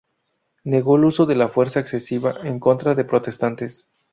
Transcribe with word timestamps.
Negó 0.63 0.95
el 0.95 1.05
uso 1.05 1.27
de 1.27 1.35
la 1.35 1.49
fuerza 1.49 1.79
excesiva 1.79 2.39
en 2.43 2.59
contra 2.59 2.95
de 2.95 3.05
protestantes. 3.05 3.87